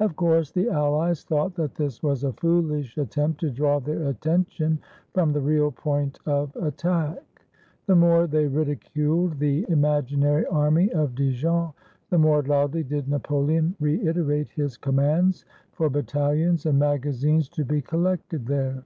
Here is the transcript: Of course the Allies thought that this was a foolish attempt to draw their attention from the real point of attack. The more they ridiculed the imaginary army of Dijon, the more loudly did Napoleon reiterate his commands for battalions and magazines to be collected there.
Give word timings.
Of 0.00 0.16
course 0.16 0.50
the 0.52 0.68
Allies 0.68 1.24
thought 1.24 1.54
that 1.54 1.76
this 1.76 2.02
was 2.02 2.24
a 2.24 2.34
foolish 2.34 2.98
attempt 2.98 3.40
to 3.40 3.50
draw 3.50 3.78
their 3.80 4.06
attention 4.08 4.80
from 5.14 5.32
the 5.32 5.40
real 5.40 5.72
point 5.72 6.18
of 6.26 6.54
attack. 6.56 7.22
The 7.86 7.96
more 7.96 8.26
they 8.26 8.46
ridiculed 8.46 9.38
the 9.38 9.64
imaginary 9.70 10.44
army 10.44 10.92
of 10.92 11.14
Dijon, 11.14 11.72
the 12.10 12.18
more 12.18 12.42
loudly 12.42 12.82
did 12.84 13.08
Napoleon 13.08 13.74
reiterate 13.80 14.50
his 14.50 14.76
commands 14.76 15.46
for 15.72 15.88
battalions 15.88 16.66
and 16.66 16.78
magazines 16.78 17.48
to 17.48 17.64
be 17.64 17.80
collected 17.80 18.44
there. 18.44 18.84